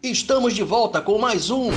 [0.00, 1.70] Estamos de volta com mais um.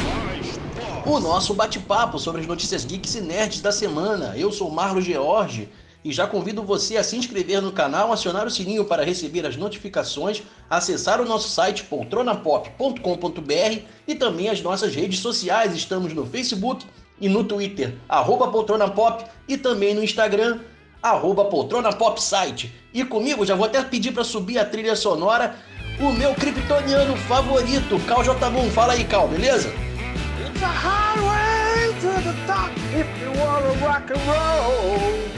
[1.07, 4.37] O nosso bate-papo sobre as notícias geeks e nerds da semana.
[4.37, 5.67] Eu sou Marlo George
[6.05, 9.57] e já convido você a se inscrever no canal, acionar o sininho para receber as
[9.57, 15.75] notificações, acessar o nosso site poltronapop.com.br e também as nossas redes sociais.
[15.75, 16.85] Estamos no Facebook
[17.19, 20.59] e no Twitter, arroba poltronapop e também no Instagram,
[21.01, 22.71] arroba poltronapopsite.
[22.93, 25.55] E comigo, já vou até pedir para subir a trilha sonora,
[26.01, 28.71] o meu kryptoniano favorito, Cal J1.
[28.71, 29.69] Fala aí, Cal, beleza?
[29.69, 35.31] It's a highway to the top if you wanna rock and roll.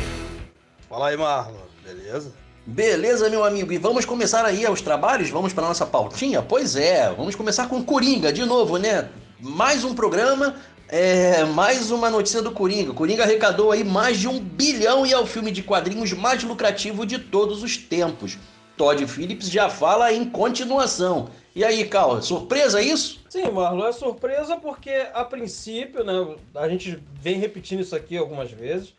[0.90, 1.58] Fala aí, Marlon.
[1.84, 2.32] Beleza?
[2.66, 5.30] Beleza, meu amigo, e vamos começar aí os trabalhos?
[5.30, 6.42] Vamos para nossa pautinha?
[6.42, 9.10] Pois é, vamos começar com Coringa de novo, né?
[9.42, 10.56] Mais um programa,
[10.88, 12.94] é, mais uma notícia do Coringa.
[12.94, 17.06] Coringa arrecadou aí mais de um bilhão e é o filme de quadrinhos mais lucrativo
[17.06, 18.38] de todos os tempos.
[18.78, 21.30] Todd Phillips já fala em continuação.
[21.56, 23.22] E aí, Cal, surpresa isso?
[23.30, 28.50] Sim, Marlon, é surpresa porque a princípio, né, a gente vem repetindo isso aqui algumas
[28.50, 28.96] vezes,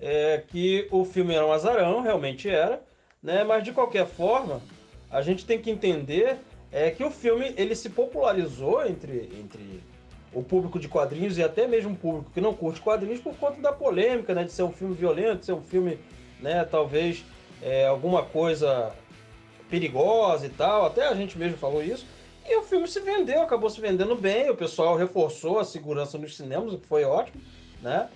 [0.00, 2.80] é, que o filme era um azarão, realmente era,
[3.20, 4.60] né, mas de qualquer forma,
[5.10, 6.38] a gente tem que entender
[6.70, 9.82] é, que o filme ele se popularizou entre, entre
[10.32, 13.60] o público de quadrinhos e até mesmo o público que não curte quadrinhos por conta
[13.60, 15.98] da polêmica, né, de ser um filme violento, ser um filme,
[16.40, 17.24] né, talvez
[17.60, 18.92] é, alguma coisa
[19.70, 22.06] perigosa e tal, até a gente mesmo falou isso.
[22.48, 26.36] E o filme se vendeu, acabou se vendendo bem, o pessoal reforçou a segurança nos
[26.36, 27.42] cinemas, o que foi ótimo,
[27.82, 28.08] né?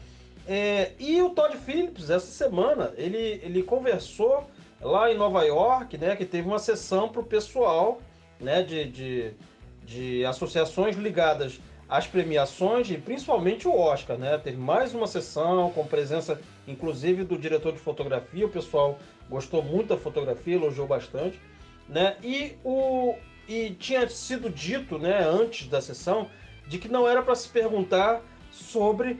[0.46, 4.46] É, e o Todd Phillips, essa semana, ele, ele conversou
[4.80, 8.00] lá em Nova York, né, que teve uma sessão para o pessoal
[8.40, 9.32] né, de, de,
[9.84, 14.38] de associações ligadas às premiações e principalmente o Oscar, né?
[14.38, 18.46] Teve mais uma sessão com presença, inclusive, do diretor de fotografia.
[18.46, 18.96] O pessoal
[19.30, 21.40] gostou muito da fotografia, elogiou bastante,
[21.88, 22.16] né?
[22.22, 23.14] E o
[23.48, 26.30] e tinha sido dito, né, antes da sessão,
[26.68, 28.22] de que não era para se perguntar
[28.52, 29.18] sobre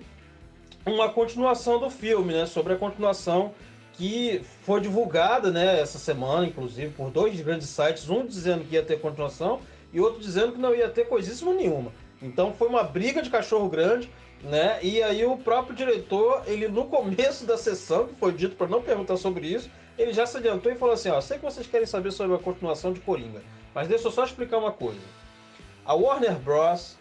[0.86, 2.46] uma continuação do filme, né?
[2.46, 3.52] Sobre a continuação
[3.94, 8.82] que foi divulgada, né, essa semana, inclusive, por dois grandes sites, um dizendo que ia
[8.84, 9.60] ter continuação
[9.92, 11.92] e outro dizendo que não ia ter coisíssima nenhuma.
[12.22, 14.08] Então foi uma briga de cachorro grande,
[14.42, 14.78] né?
[14.82, 18.80] E aí o próprio diretor, ele no começo da sessão, que foi dito para não
[18.80, 19.68] perguntar sobre isso,
[19.98, 22.38] ele já se adiantou e falou assim: ó, sei que vocês querem saber sobre a
[22.38, 23.42] continuação de Coringa,
[23.74, 25.00] mas deixa eu só explicar uma coisa.
[25.84, 26.96] A Warner Bros.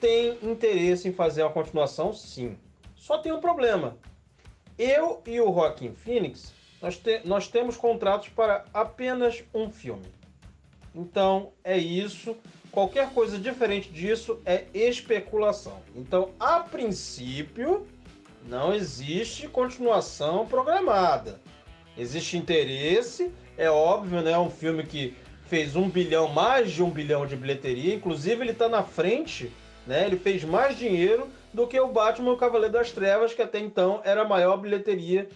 [0.00, 2.56] tem interesse em fazer uma continuação, sim.
[2.94, 3.96] Só tem um problema.
[4.78, 6.52] Eu e o Joaquin Phoenix,
[6.82, 10.06] nós, te nós temos contratos para apenas um filme.
[10.94, 12.36] Então é isso.
[12.70, 15.80] Qualquer coisa diferente disso é especulação.
[15.94, 17.86] Então, a princípio,
[18.46, 21.40] não existe continuação programada.
[21.98, 24.32] Existe interesse, é óbvio, né?
[24.32, 25.14] É um filme que
[25.46, 27.94] fez um bilhão, mais de um bilhão de bilheteria.
[27.94, 29.52] Inclusive, ele está na frente,
[29.86, 30.04] né?
[30.04, 34.00] Ele fez mais dinheiro do que o Batman o Cavaleiro das Trevas, que até então
[34.04, 35.28] era a maior bilheteria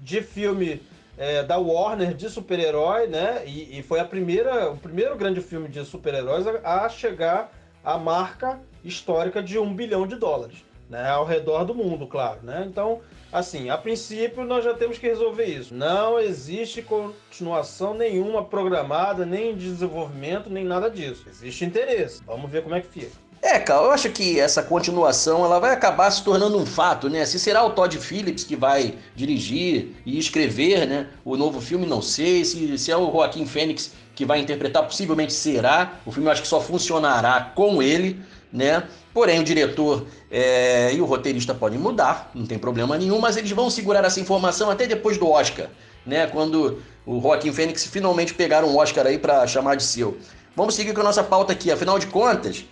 [0.00, 0.80] de filme
[1.16, 3.42] é, da Warner de super-herói, né?
[3.44, 7.52] E, e, foi a primeira, o primeiro grande filme de super-heróis a, a, chegar
[7.84, 11.08] à marca histórica de um bilhão de dólares, né?
[11.08, 12.64] Ao redor do mundo, claro, né?
[12.66, 13.00] Então,
[13.32, 15.74] assim, a princípio nós já temos que resolver isso.
[15.74, 21.24] Não existe continuação nenhuma programada, nem de desenvolvimento, nem nada disso.
[21.28, 22.22] Existe interesse.
[22.26, 23.28] Vamos ver como é que fica.
[23.40, 27.24] É, cara, eu acho que essa continuação ela vai acabar se tornando um fato, né?
[27.24, 32.02] Se será o Todd Phillips que vai dirigir e escrever, né, o novo filme, não
[32.02, 32.44] sei.
[32.44, 36.00] Se, se é o Joaquim Fênix que vai interpretar, possivelmente será.
[36.04, 38.20] O filme eu acho que só funcionará com ele,
[38.52, 38.84] né?
[39.12, 43.50] Porém, o diretor é, e o roteirista podem mudar, não tem problema nenhum, mas eles
[43.50, 45.68] vão segurar essa informação até depois do Oscar,
[46.06, 46.26] né?
[46.26, 50.18] Quando o Joaquim Fênix finalmente pegar um Oscar aí para chamar de seu.
[50.54, 52.64] Vamos seguir com a nossa pauta aqui, afinal de contas.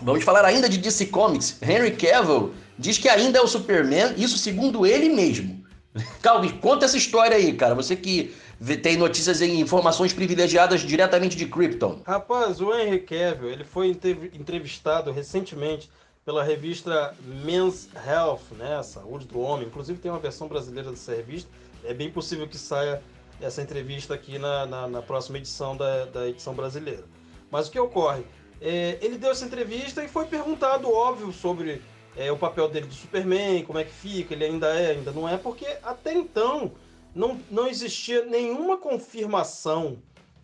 [0.00, 1.58] Vamos falar ainda de DC Comics.
[1.60, 5.64] Henry Cavill diz que ainda é o Superman, isso segundo ele mesmo.
[6.22, 7.74] Calvin, conta essa história aí, cara.
[7.74, 8.34] Você que
[8.82, 12.02] tem notícias e informações privilegiadas diretamente de Krypton.
[12.04, 13.96] Rapaz, o Henry Cavill, ele foi
[14.32, 15.88] entrevistado recentemente
[16.24, 19.66] pela revista Men's Health, né, Saúde do Homem.
[19.66, 21.48] Inclusive tem uma versão brasileira dessa revista.
[21.84, 23.00] É bem possível que saia
[23.40, 27.04] essa entrevista aqui na, na, na próxima edição da, da edição brasileira.
[27.50, 28.24] Mas o que ocorre?
[28.60, 31.80] É, ele deu essa entrevista e foi perguntado, óbvio, sobre
[32.16, 35.28] é, o papel dele do Superman, como é que fica, ele ainda é, ainda não
[35.28, 36.72] é, porque até então
[37.14, 39.98] não, não existia nenhuma confirmação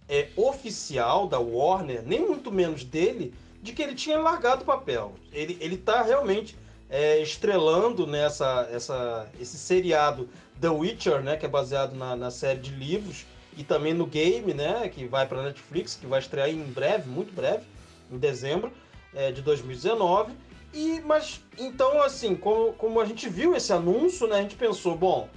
[0.08, 5.14] é, oficial da Warner, nem muito menos dele, de que ele tinha largado o papel.
[5.32, 6.56] Ele, ele tá realmente
[6.90, 10.28] é, estrelando nessa essa, esse seriado
[10.61, 13.25] The Witcher, né, que é baseado na, na série de livros,
[13.56, 17.32] e também no game, né, que vai para Netflix, que vai estrear em breve, muito
[17.32, 17.64] breve
[18.11, 18.72] em dezembro
[19.14, 20.32] é, de 2019.
[20.72, 24.96] E, mas, então, assim, como, como a gente viu esse anúncio, né, a gente pensou,
[24.96, 25.28] bom,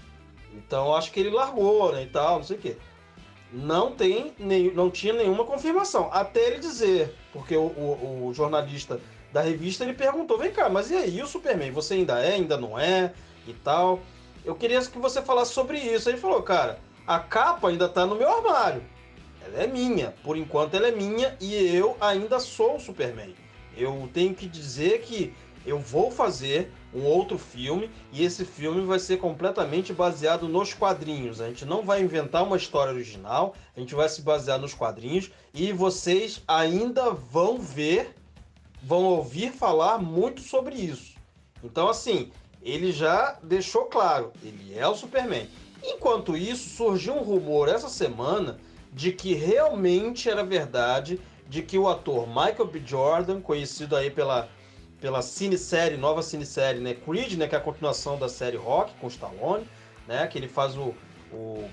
[0.57, 2.77] então acho que ele largou, né, e tal, não sei o quê.
[3.53, 8.99] Não tem, nem, não tinha nenhuma confirmação, até ele dizer, porque o, o, o jornalista
[9.31, 12.57] da revista ele perguntou, vem cá, mas e aí, o Superman, você ainda é, ainda
[12.57, 13.13] não é,
[13.47, 13.99] e tal.
[14.43, 16.09] Eu queria que você falasse sobre isso.
[16.09, 18.83] Ele falou, cara, a capa ainda tá no meu armário.
[19.45, 23.35] Ela é minha, por enquanto ela é minha e eu ainda sou o Superman.
[23.75, 25.33] Eu tenho que dizer que
[25.65, 31.39] eu vou fazer um outro filme e esse filme vai ser completamente baseado nos quadrinhos.
[31.39, 35.31] A gente não vai inventar uma história original, a gente vai se basear nos quadrinhos
[35.53, 38.15] e vocês ainda vão ver,
[38.81, 41.15] vão ouvir falar muito sobre isso.
[41.63, 42.31] Então, assim,
[42.63, 45.47] ele já deixou claro, ele é o Superman.
[45.83, 48.59] Enquanto isso, surgiu um rumor essa semana
[48.91, 52.81] de que realmente era verdade de que o ator Michael B.
[52.85, 54.49] Jordan, conhecido aí pela,
[54.99, 59.07] pela cinesérie, nova cinesérie, né, Creed, né, que é a continuação da série Rock, com
[59.07, 59.67] Stallone,
[60.07, 60.93] né, que ele faz o,
[61.31, 61.69] o,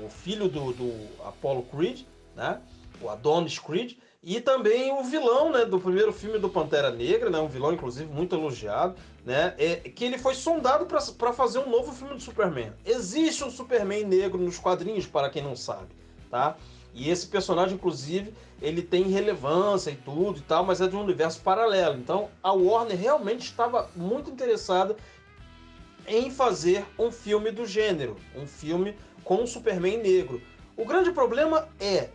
[0.00, 2.02] o filho do, do Apollo Creed,
[2.34, 2.60] né,
[3.00, 7.38] o Adonis Creed, e também o vilão né, do primeiro filme do Pantera Negra, né,
[7.38, 11.92] um vilão, inclusive, muito elogiado, né, é, que ele foi sondado para fazer um novo
[11.92, 12.72] filme do Superman.
[12.84, 15.88] Existe um Superman negro nos quadrinhos, para quem não sabe,
[16.30, 16.56] tá?
[16.94, 18.32] E esse personagem, inclusive,
[18.62, 21.98] ele tem relevância e tudo e tal, mas é de um universo paralelo.
[21.98, 24.96] Então, a Warner realmente estava muito interessada
[26.06, 30.40] em fazer um filme do gênero, um filme com um Superman negro.
[30.76, 32.10] O grande problema é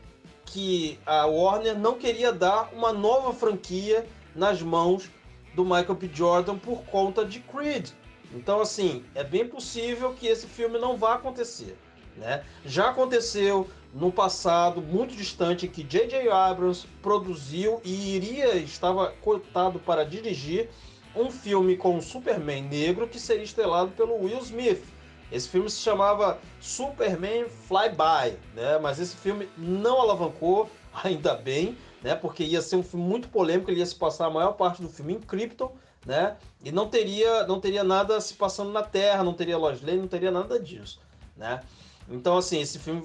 [0.46, 5.10] que a Warner não queria dar uma nova franquia nas mãos
[5.54, 6.10] do Michael B.
[6.14, 7.90] Jordan por conta de Creed.
[8.34, 11.78] Então, assim, é bem possível que esse filme não vá acontecer.
[12.16, 12.44] Né?
[12.66, 16.30] Já aconteceu no passado muito distante que J.J.
[16.30, 20.70] Abrams produziu e iria estava cotado para dirigir
[21.16, 24.84] um filme com um Superman negro que seria estrelado pelo Will Smith.
[25.32, 28.80] Esse filme se chamava Superman Flyby, né?
[28.82, 30.70] Mas esse filme não alavancou,
[31.04, 32.16] ainda bem, né?
[32.16, 34.90] Porque ia ser um filme muito polêmico, ele ia se passar a maior parte do
[34.90, 35.72] filme em Krypton,
[36.06, 36.38] né?
[36.64, 40.08] E não teria, não teria nada se passando na Terra, não teria Lois Lane, não
[40.08, 41.00] teria nada disso,
[41.38, 41.62] né?
[42.10, 43.04] Então, assim, esse filme,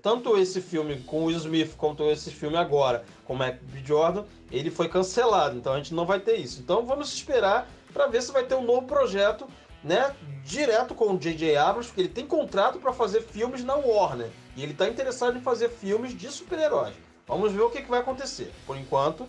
[0.00, 3.82] tanto esse filme com o Will Smith quanto esse filme agora com o B.
[3.84, 5.56] Jordan, ele foi cancelado.
[5.56, 6.60] Então a gente não vai ter isso.
[6.60, 9.46] Então vamos esperar para ver se vai ter um novo projeto,
[9.82, 10.14] né,
[10.44, 11.56] direto com o J.J.
[11.56, 15.40] Abrams, porque ele tem contrato para fazer filmes na Warner e ele está interessado em
[15.40, 16.94] fazer filmes de super-heróis.
[17.26, 18.52] Vamos ver o que, que vai acontecer.
[18.66, 19.26] Por enquanto,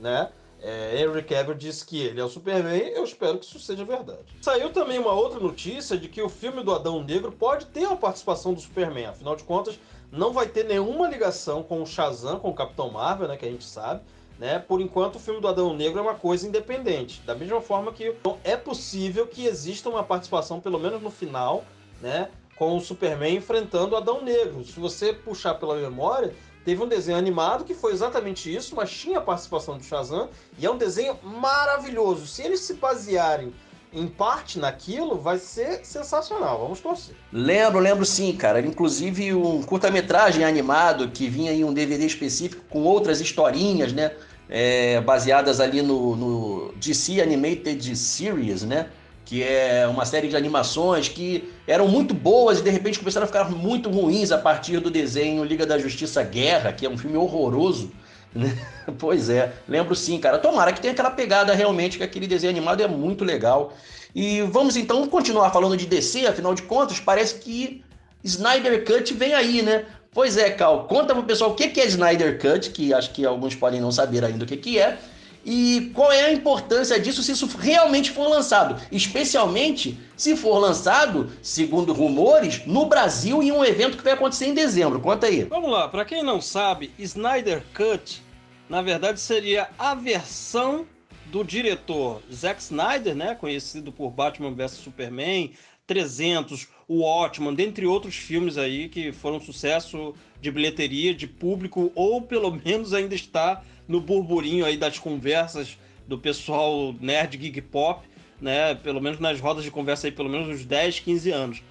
[0.00, 0.30] né?
[0.64, 4.36] É, Henry Cavill disse que ele é o Superman, eu espero que isso seja verdade.
[4.40, 7.96] Saiu também uma outra notícia de que o filme do Adão Negro pode ter a
[7.96, 9.76] participação do Superman, afinal de contas,
[10.12, 13.50] não vai ter nenhuma ligação com o Shazam, com o Capitão Marvel, né, que a
[13.50, 14.02] gente sabe.
[14.38, 14.58] Né?
[14.58, 17.20] Por enquanto, o filme do Adão Negro é uma coisa independente.
[17.22, 21.64] Da mesma forma que então, é possível que exista uma participação, pelo menos no final,
[22.00, 24.64] né, com o Superman enfrentando o Adão Negro.
[24.64, 29.18] Se você puxar pela memória, Teve um desenho animado que foi exatamente isso, mas tinha
[29.18, 30.28] a participação do Shazam
[30.58, 32.26] e é um desenho maravilhoso.
[32.26, 33.52] Se eles se basearem
[33.92, 36.60] em parte naquilo, vai ser sensacional.
[36.60, 37.14] Vamos torcer.
[37.32, 38.60] Lembro, lembro sim, cara.
[38.60, 44.12] Inclusive um curta-metragem animado que vinha em um DVD específico com outras historinhas, né?
[44.48, 48.88] É, baseadas ali no, no DC Animated Series, né?
[49.24, 53.26] Que é uma série de animações que eram muito boas e de repente começaram a
[53.26, 57.16] ficar muito ruins a partir do desenho Liga da Justiça Guerra, que é um filme
[57.16, 57.90] horroroso.
[58.34, 58.50] Né?
[58.98, 60.38] Pois é, lembro sim, cara.
[60.38, 63.74] Tomara que tenha aquela pegada realmente, que aquele desenho animado é muito legal.
[64.14, 67.84] E vamos então continuar falando de DC, afinal de contas, parece que
[68.24, 69.84] Snyder Cut vem aí, né?
[70.14, 73.54] Pois é, Cal, conta pro pessoal o que é Snyder Cut, que acho que alguns
[73.54, 74.98] podem não saber ainda o que é,
[75.44, 81.30] e qual é a importância disso se isso realmente for lançado, especialmente se for lançado,
[81.42, 85.00] segundo rumores, no Brasil em um evento que vai acontecer em dezembro.
[85.00, 85.44] Conta aí.
[85.44, 88.22] Vamos lá, para quem não sabe, Snyder Cut,
[88.68, 90.86] na verdade seria a versão
[91.26, 95.52] do diretor Zack Snyder, né, conhecido por Batman vs Superman,
[95.86, 102.22] 300, o Watchmen, dentre outros filmes aí que foram sucesso de bilheteria, de público, ou
[102.22, 108.06] pelo menos ainda está no burburinho aí das conversas do pessoal nerd geek pop,
[108.40, 108.74] né?
[108.74, 111.62] Pelo menos nas rodas de conversa aí, pelo menos uns 10, 15 anos.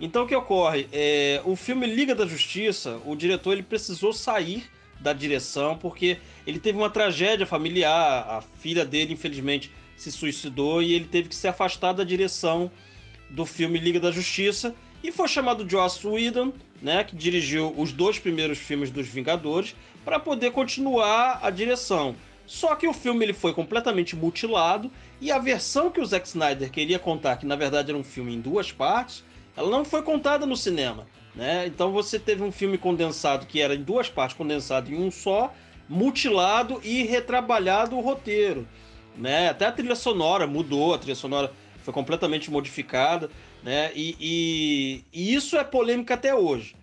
[0.00, 0.88] Então o que ocorre?
[0.92, 4.64] É, o filme Liga da Justiça, o diretor ele precisou sair
[4.98, 10.94] da direção porque ele teve uma tragédia familiar, a filha dele infelizmente se suicidou e
[10.94, 12.70] ele teve que se afastar da direção
[13.28, 18.18] do filme Liga da Justiça e foi chamado Joss Whedon, né, que dirigiu os dois
[18.18, 22.14] primeiros filmes dos Vingadores, para poder continuar a direção.
[22.46, 24.90] Só que o filme ele foi completamente mutilado
[25.20, 28.34] e a versão que o Zack Snyder queria contar, que na verdade era um filme
[28.34, 29.22] em duas partes,
[29.56, 31.06] ela não foi contada no cinema.
[31.34, 31.66] Né?
[31.66, 35.54] Então você teve um filme condensado que era em duas partes, condensado em um só,
[35.88, 38.66] mutilado e retrabalhado o roteiro.
[39.16, 39.48] Né?
[39.48, 41.52] Até a trilha sonora mudou, a trilha sonora
[41.82, 43.30] foi completamente modificada,
[43.62, 43.92] né?
[43.94, 46.74] E, e, e, isso é polêmica até hoje.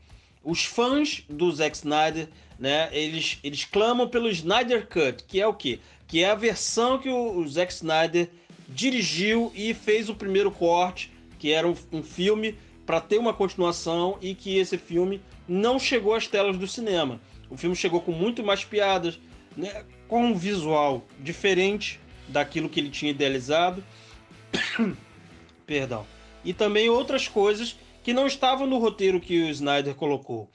[0.44, 2.30] Os fãs do Zack Snyder,
[2.60, 2.90] né?
[2.92, 5.80] Eles, eles clamam pelo Snyder Cut, que é o quê?
[6.08, 8.30] Que é a versão que o, o Zack Snyder
[8.70, 14.18] dirigiu e fez o primeiro corte, que era um, um filme para ter uma continuação
[14.22, 17.20] e que esse filme não chegou às telas do cinema.
[17.50, 19.20] O filme chegou com muito mais piadas,
[19.56, 19.84] né?
[20.08, 23.84] com um visual diferente daquilo que ele tinha idealizado.
[25.66, 26.06] Perdão.
[26.48, 30.50] E também outras coisas que não estavam no roteiro que o Snyder colocou.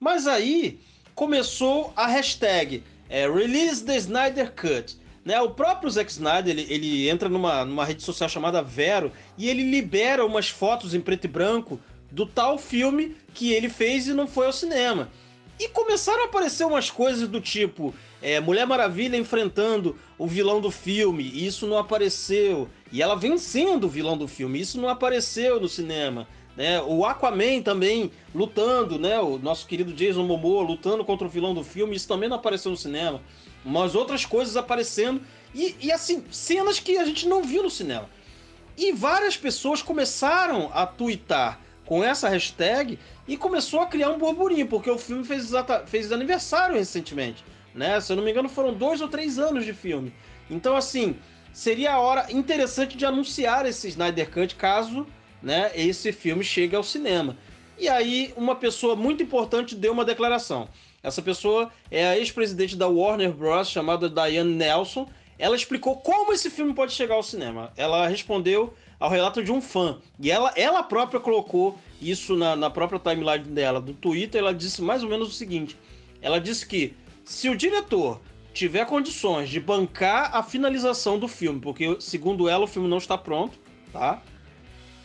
[0.00, 0.80] Mas aí
[1.14, 4.96] começou a hashtag é, Release the Snyder Cut.
[5.24, 5.40] Né?
[5.40, 9.62] O próprio Zack Snyder ele, ele entra numa, numa rede social chamada Vero e ele
[9.62, 11.78] libera umas fotos em preto e branco
[12.10, 15.08] do tal filme que ele fez e não foi ao cinema.
[15.58, 20.70] E começaram a aparecer umas coisas do tipo é, Mulher Maravilha enfrentando o vilão do
[20.70, 22.68] filme, e isso não apareceu.
[22.92, 26.28] E ela vencendo o vilão do filme, isso não apareceu no cinema.
[26.56, 26.80] Né?
[26.82, 29.20] O Aquaman também lutando, né?
[29.20, 32.70] O nosso querido Jason Momoa lutando contra o vilão do filme, isso também não apareceu
[32.70, 33.20] no cinema.
[33.64, 35.20] Mas outras coisas aparecendo.
[35.54, 38.08] E, e assim, cenas que a gente não viu no cinema.
[38.76, 44.68] E várias pessoas começaram a twittar com essa hashtag e começou a criar um burburinho,
[44.68, 47.42] porque o filme fez, exata, fez aniversário recentemente
[47.78, 48.00] né?
[48.00, 50.12] Se eu não me engano, foram dois ou três anos de filme.
[50.50, 51.16] Então, assim,
[51.52, 55.06] seria a hora interessante de anunciar esse Snyder Cut caso
[55.40, 57.36] né, esse filme chegue ao cinema.
[57.78, 60.68] E aí, uma pessoa muito importante deu uma declaração.
[61.00, 65.08] Essa pessoa é a ex-presidente da Warner Bros., chamada Diane Nelson.
[65.38, 67.72] Ela explicou como esse filme pode chegar ao cinema.
[67.76, 69.98] Ela respondeu ao relato de um fã.
[70.18, 74.40] E ela, ela própria colocou isso na, na própria timeline dela, do Twitter.
[74.40, 75.76] Ela disse mais ou menos o seguinte:
[76.20, 78.20] ela disse que se o diretor
[78.52, 83.16] tiver condições de bancar a finalização do filme, porque segundo ela o filme não está
[83.16, 83.58] pronto,
[83.92, 84.20] tá?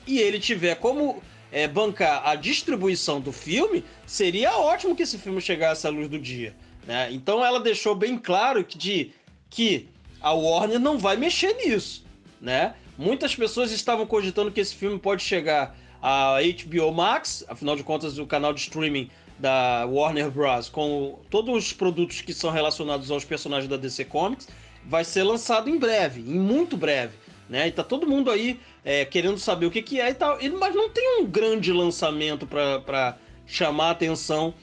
[0.07, 1.21] E ele tiver como
[1.51, 6.17] é, bancar a distribuição do filme, seria ótimo que esse filme chegasse à luz do
[6.17, 6.55] dia.
[6.85, 7.11] Né?
[7.11, 9.11] Então ela deixou bem claro que, de,
[9.49, 9.87] que
[10.19, 12.03] a Warner não vai mexer nisso.
[12.41, 12.73] Né?
[12.97, 18.17] Muitas pessoas estavam cogitando que esse filme pode chegar a HBO Max, afinal de contas
[18.17, 19.09] o canal de streaming
[19.39, 20.69] da Warner Bros.
[20.69, 24.47] com todos os produtos que são relacionados aos personagens da DC Comics,
[24.85, 27.17] vai ser lançado em breve, em muito breve.
[27.49, 27.67] Né?
[27.67, 30.37] E tá todo mundo aí é, querendo saber o que, que é e tal.
[30.59, 34.53] Mas não tem um grande lançamento para chamar a atenção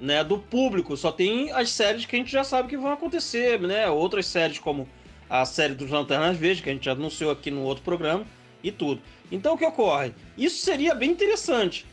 [0.00, 0.96] né, do público.
[0.96, 3.88] Só tem as séries que a gente já sabe que vão acontecer, né?
[3.88, 4.88] Outras séries como
[5.30, 8.26] a série dos Lanternas Verdes, que a gente já anunciou aqui no outro programa,
[8.62, 9.00] e tudo.
[9.30, 10.12] Então o que ocorre?
[10.36, 11.86] Isso seria bem interessante.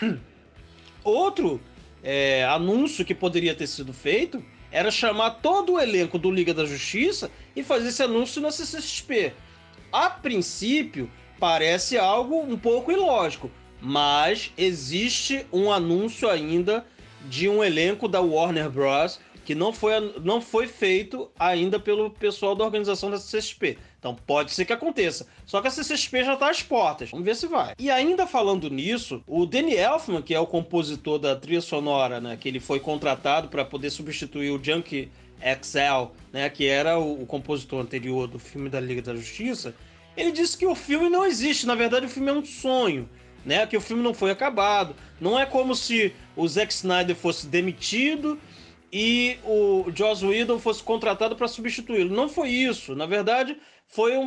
[1.02, 1.60] Outro
[2.02, 6.64] é, anúncio que poderia ter sido feito era chamar todo o elenco do Liga da
[6.64, 9.32] Justiça e fazer esse anúncio na CCXP.
[9.92, 16.84] A princípio, parece algo um pouco ilógico, mas existe um anúncio ainda
[17.28, 22.54] de um elenco da Warner Bros que não foi, não foi feito ainda pelo pessoal
[22.54, 23.78] da organização da CCXP.
[23.98, 25.26] Então pode ser que aconteça.
[25.46, 27.10] Só que a CCXP já está às portas.
[27.10, 27.74] Vamos ver se vai.
[27.78, 32.36] E ainda falando nisso, o Danny Elfman, que é o compositor da trilha sonora, né,
[32.36, 35.10] que ele foi contratado para poder substituir o Junkie
[35.40, 39.74] XL, né, que era o, o compositor anterior do filme da Liga da Justiça,
[40.16, 41.66] ele disse que o filme não existe.
[41.66, 43.08] Na verdade, o filme é um sonho.
[43.44, 44.96] Né, que o filme não foi acabado.
[45.20, 48.40] Não é como se o Zack Snyder fosse demitido
[48.96, 52.14] e o Joss Whedon fosse contratado para substituí-lo.
[52.14, 52.94] Não foi isso.
[52.94, 53.56] Na verdade,
[53.88, 54.22] foi um,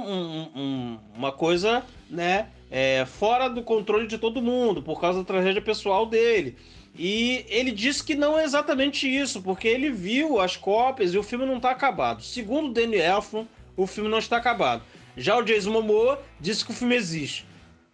[0.54, 5.62] um, uma coisa né, é, fora do controle de todo mundo, por causa da tragédia
[5.62, 6.58] pessoal dele.
[7.00, 11.24] E ele disse que não é exatamente isso, porque ele viu as cópias e o
[11.24, 12.22] filme não está acabado.
[12.22, 13.48] Segundo Danny Elfman,
[13.78, 14.84] o filme não está acabado.
[15.16, 17.46] Já o Jason Momoa disse que o filme existe.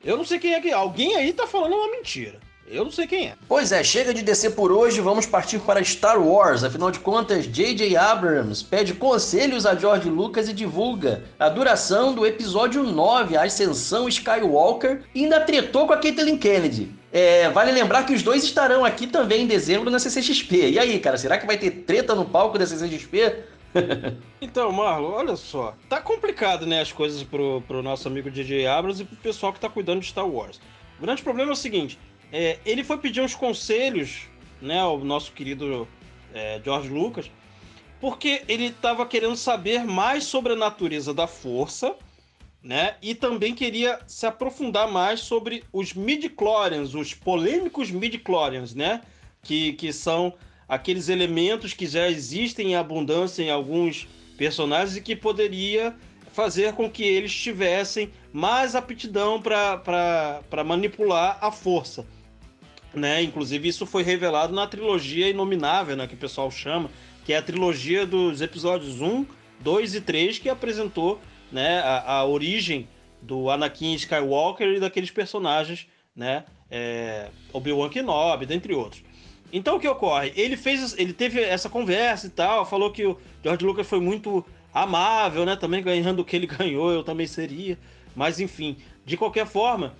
[0.03, 0.71] Eu não sei quem é que.
[0.71, 2.39] Alguém aí está falando uma mentira.
[2.73, 3.35] Eu não sei quem é.
[3.47, 6.63] Pois é, chega de descer por hoje, vamos partir para Star Wars.
[6.63, 7.95] Afinal de contas, J.J.
[7.95, 14.09] Abrams pede conselhos a George Lucas e divulga a duração do episódio 9, a Ascensão
[14.09, 16.91] Skywalker, e ainda tretou com a Caitlyn Kennedy.
[17.11, 20.71] É, vale lembrar que os dois estarão aqui também em dezembro na CCXP.
[20.71, 23.35] E aí, cara, será que vai ter treta no palco da CCXP?
[24.41, 25.75] então, Marlon, olha só.
[25.87, 28.65] Tá complicado, né, as coisas pro, pro nosso amigo J.J.
[28.65, 30.59] Abrams e pro pessoal que tá cuidando de Star Wars.
[30.97, 31.99] O grande problema é o seguinte:
[32.33, 34.23] é, ele foi pedir uns conselhos,
[34.59, 35.87] né, ao nosso querido
[36.33, 37.29] é, George Lucas,
[38.01, 41.95] porque ele estava querendo saber mais sobre a natureza da força,
[42.61, 42.95] né?
[43.01, 49.01] E também queria se aprofundar mais sobre os midi-chlorians, os polêmicos midi-chlorians, né?
[49.43, 50.33] Que, que são
[50.67, 55.95] aqueles elementos que já existem em abundância em alguns personagens e que poderia
[56.31, 62.05] fazer com que eles tivessem mais aptidão para manipular a força.
[62.93, 63.23] Né?
[63.23, 66.89] Inclusive, isso foi revelado na trilogia Inominável, né, que o pessoal chama,
[67.25, 69.25] que é a trilogia dos episódios 1,
[69.59, 71.19] 2 e 3, que apresentou
[71.51, 72.87] né, a, a origem
[73.21, 79.03] do Anakin Skywalker e daqueles personagens, né, é, Obi-Wan Kenobi, dentre outros.
[79.53, 80.33] Então o que ocorre?
[80.35, 84.43] Ele fez, ele teve essa conversa e tal, falou que o George Lucas foi muito
[84.73, 85.55] amável, né?
[85.55, 87.77] Também ganhando o que ele ganhou, eu também seria.
[88.15, 89.93] Mas enfim, de qualquer forma,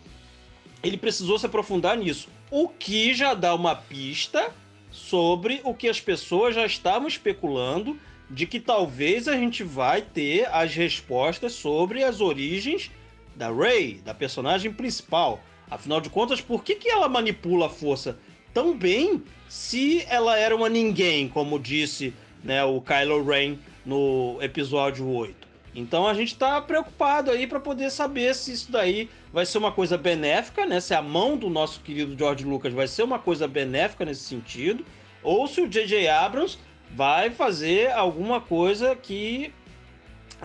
[0.81, 2.27] ele precisou se aprofundar nisso.
[2.55, 4.53] O que já dá uma pista
[4.91, 10.47] sobre o que as pessoas já estavam especulando de que talvez a gente vai ter
[10.51, 12.91] as respostas sobre as origens
[13.35, 15.41] da Rey, da personagem principal.
[15.67, 18.19] Afinal de contas, por que, que ela manipula a força
[18.53, 25.09] tão bem se ela era uma ninguém, como disse né, o Kylo Ren no episódio
[25.09, 25.52] 8.
[25.75, 29.71] Então a gente está preocupado aí para poder saber se isso daí vai ser uma
[29.71, 30.79] coisa benéfica, né?
[30.79, 34.85] Se a mão do nosso querido George Lucas vai ser uma coisa benéfica nesse sentido,
[35.23, 36.07] ou se o J.J.
[36.07, 36.59] Abrams
[36.91, 39.51] vai fazer alguma coisa que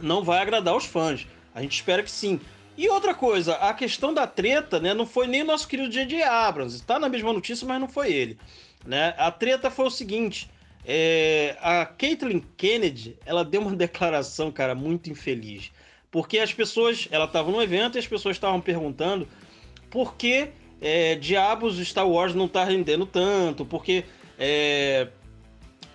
[0.01, 1.27] não vai agradar os fãs.
[1.55, 2.41] A gente espera que sim.
[2.77, 4.95] E outra coisa, a questão da treta, né?
[4.95, 6.23] Não foi nem o nosso querido J.J.
[6.23, 6.77] Abrams.
[6.77, 8.39] Está na mesma notícia, mas não foi ele.
[8.87, 9.15] Né?
[9.19, 10.49] A treta foi o seguinte:
[10.85, 15.71] é, a Caitlyn Kennedy, ela deu uma declaração, cara, muito infeliz.
[16.11, 19.29] Porque as pessoas, ela estava no evento e as pessoas estavam perguntando
[19.91, 20.49] por que
[20.81, 24.05] é, diabos Star Wars não está rendendo tanto, porque
[24.39, 25.09] é,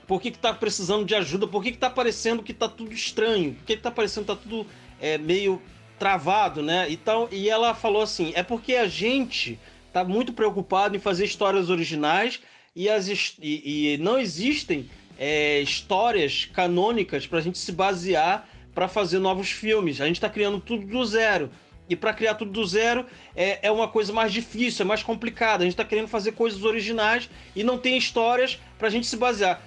[0.05, 2.93] por que, que tá precisando de ajuda, por que, que tá parecendo que tá tudo
[2.93, 4.67] estranho, por que, que tá parecendo que tá tudo
[4.99, 5.61] é, meio
[5.97, 6.87] travado, né?
[6.89, 9.59] Então, e ela falou assim: é porque a gente
[9.91, 12.41] tá muito preocupado em fazer histórias originais
[12.75, 13.07] e, as,
[13.39, 19.51] e, e não existem é, histórias canônicas para a gente se basear para fazer novos
[19.51, 20.01] filmes.
[20.01, 21.49] A gente está criando tudo do zero.
[21.87, 23.05] E para criar tudo do zero
[23.35, 25.63] é, é uma coisa mais difícil, é mais complicada.
[25.63, 29.17] A gente está querendo fazer coisas originais e não tem histórias para a gente se
[29.17, 29.61] basear.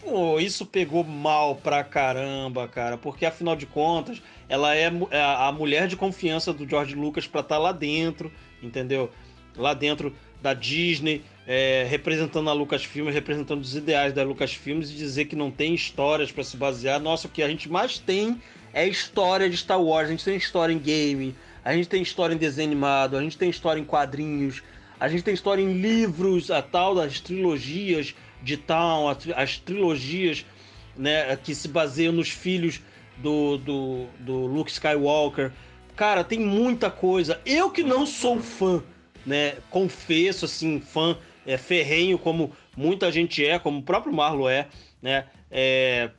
[0.00, 5.50] Pô, isso pegou mal pra caramba, cara, porque afinal de contas, ela é, é a
[5.50, 8.30] mulher de confiança do George Lucas para estar tá lá dentro,
[8.62, 9.10] entendeu?
[9.56, 10.14] Lá dentro
[10.46, 15.50] da Disney, é, representando a Lucasfilm, representando os ideais da Lucasfilm e dizer que não
[15.50, 17.00] tem histórias para se basear.
[17.00, 18.40] Nossa, o que a gente mais tem
[18.72, 20.06] é história de Star Wars.
[20.06, 23.36] A gente tem história em game, a gente tem história em desenho animado, a gente
[23.36, 24.62] tem história em quadrinhos,
[25.00, 30.46] a gente tem história em livros, a tal das trilogias de Town, as trilogias
[30.96, 32.80] né, que se baseiam nos filhos
[33.16, 35.50] do, do, do Luke Skywalker.
[35.96, 37.40] Cara, tem muita coisa.
[37.44, 38.80] Eu que não sou fã,
[39.26, 39.56] né?
[39.70, 44.68] Confesso, assim, fã é, ferrenho, como muita gente é, como o próprio Marlo é,
[45.02, 45.26] né?
[45.50, 46.10] É,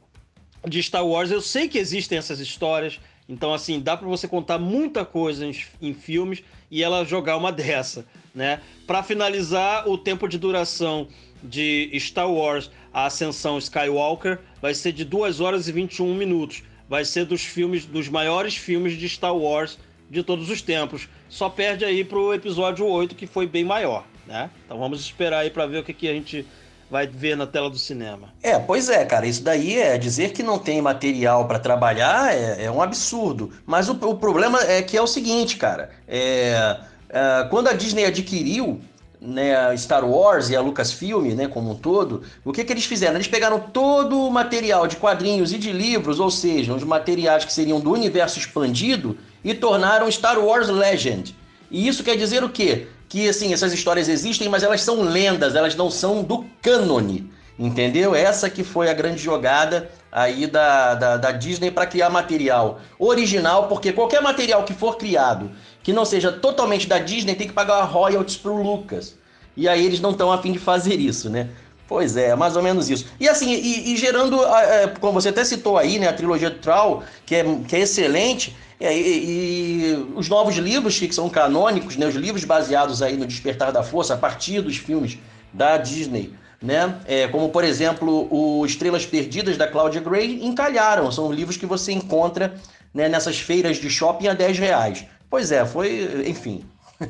[0.68, 4.58] de Star Wars, eu sei que existem essas histórias, então assim, dá para você contar
[4.58, 8.62] muita coisa em, em, filmes e ela jogar uma dessa, né?
[8.86, 11.08] Para finalizar, o tempo de duração
[11.44, 16.64] de Star Wars A Ascensão Skywalker vai ser de 2 horas e 21 minutos.
[16.90, 19.78] Vai ser dos filmes, dos maiores filmes de Star Wars
[20.10, 21.08] de todos os tempos.
[21.30, 24.50] Só perde aí pro episódio 8, que foi bem maior né?
[24.66, 26.46] Então vamos esperar aí para ver o que, que a gente
[26.90, 28.30] vai ver na tela do cinema.
[28.42, 32.66] É, pois é, cara, isso daí é dizer que não tem material para trabalhar é,
[32.66, 33.52] é, um absurdo.
[33.66, 36.78] Mas o, o, problema é que é o seguinte, cara, é,
[37.10, 38.80] é, quando a Disney adquiriu
[39.20, 42.86] né, a Star Wars e a Lucasfilm, né, como um todo, o que, que eles
[42.86, 43.16] fizeram?
[43.16, 47.52] Eles pegaram todo o material de quadrinhos e de livros, ou seja, os materiais que
[47.52, 51.36] seriam do universo expandido, e tornaram Star Wars Legend.
[51.70, 52.88] E isso quer dizer o quê?
[53.10, 58.14] que assim, essas histórias existem, mas elas são lendas, elas não são do cânone, entendeu?
[58.14, 63.68] Essa que foi a grande jogada aí da, da, da Disney para criar material original,
[63.68, 65.52] porque qualquer material que for criado
[65.84, 69.16] que não seja totalmente da Disney tem que pagar royalties pro Lucas.
[69.56, 71.48] E aí eles não estão afim de fazer isso, né?
[71.88, 73.06] Pois é, mais ou menos isso.
[73.18, 76.60] E assim, e, e gerando, é, como você até citou aí, né, a trilogia do
[76.60, 81.98] Troll, que é, que é excelente, é, e, e, os novos livros que são canônicos,
[81.98, 85.18] né, os livros baseados aí no Despertar da Força, a partir dos filmes
[85.52, 91.12] da Disney, né, é, como por exemplo o Estrelas Perdidas da Claudia Gray, encalharam.
[91.12, 92.56] São livros que você encontra
[92.94, 95.06] né, nessas feiras de shopping a 10 reais.
[95.30, 96.64] Pois é, foi, enfim,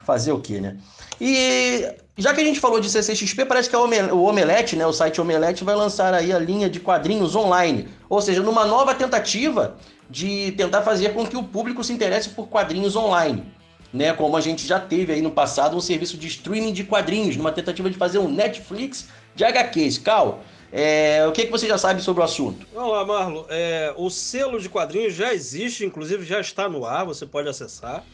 [0.00, 0.76] fazer o que, né?
[1.20, 5.20] E Já que a gente falou de CCXP, parece que o Omelete, né, o site
[5.20, 7.88] Omelete, vai lançar aí a linha de quadrinhos online.
[8.08, 9.76] Ou seja, numa nova tentativa
[10.08, 13.44] de tentar fazer com que o público se interesse por quadrinhos online.
[13.92, 17.36] Né, como a gente já teve aí no passado um serviço de streaming de quadrinhos,
[17.36, 19.98] numa tentativa de fazer um Netflix de HQs.
[19.98, 20.42] Cal,
[20.72, 22.66] é, o que, que você já sabe sobre o assunto?
[22.74, 23.44] Vamos lá, Marlon.
[23.48, 28.04] É, o selo de quadrinhos já existe, inclusive já está no ar, você pode acessar.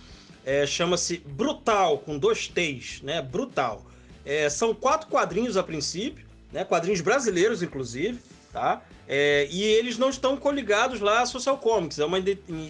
[0.45, 3.23] É, Chama-se Brutal, com dois T's, né?
[3.23, 3.85] Brutal.
[4.25, 6.65] É, são quatro quadrinhos a princípio, né?
[6.65, 8.21] Quadrinhos brasileiros, inclusive,
[8.53, 8.83] tá?
[9.09, 11.99] É, e eles não estão coligados lá à Social Comics.
[11.99, 12.19] É uma,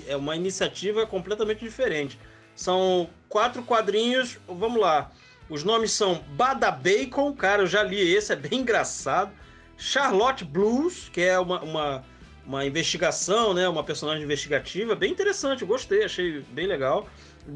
[0.07, 2.19] é uma iniciativa completamente diferente.
[2.55, 4.39] São quatro quadrinhos.
[4.47, 5.11] Vamos lá.
[5.49, 9.33] Os nomes são Bada Bacon, cara, eu já li esse, é bem engraçado.
[9.77, 12.05] Charlotte Blues, que é uma, uma,
[12.47, 13.69] uma investigação, né?
[13.69, 17.09] Uma personagem investigativa, bem interessante, gostei, achei bem legal.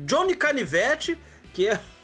[0.05, 1.17] Johnny Canivete,
[1.55, 1.81] que é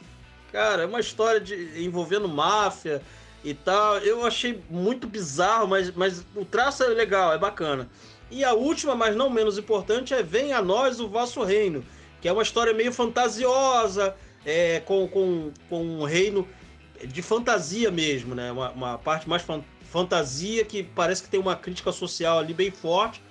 [0.51, 3.01] Cara, é uma história de, envolvendo máfia
[3.43, 3.97] e tal.
[3.97, 7.89] Eu achei muito bizarro, mas, mas o traço é legal, é bacana.
[8.31, 11.85] E a última, mas não menos importante, é Vem a Nós o Vosso Reino,
[12.21, 16.47] que é uma história meio fantasiosa, é, com, com, com um reino
[17.05, 18.51] de fantasia mesmo, né?
[18.51, 22.71] Uma, uma parte mais fan fantasia que parece que tem uma crítica social ali bem
[22.71, 23.21] forte,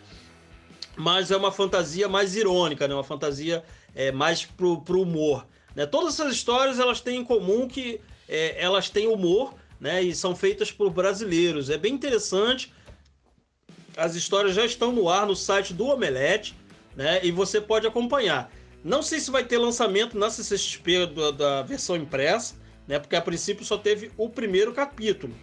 [0.95, 2.95] mas é uma fantasia mais irônica, né?
[2.95, 5.45] Uma fantasia é, mais pro, pro humor.
[5.75, 5.87] Né?
[5.87, 10.01] Todas essas histórias elas têm em comum que é, elas têm humor né?
[10.01, 11.69] e são feitas por brasileiros.
[11.69, 12.73] É bem interessante.
[13.97, 16.55] As histórias já estão no ar no site do Omelete
[16.95, 17.19] né?
[17.25, 18.49] e você pode acompanhar.
[18.85, 22.55] Não sei se vai ter lançamento na CCXP da, da versão impressa,
[22.87, 23.01] né?
[23.01, 25.35] porque a princípio só teve o primeiro capítulo.